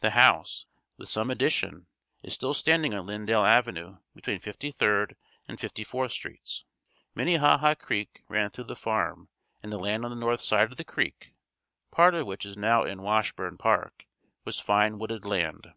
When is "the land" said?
9.70-10.04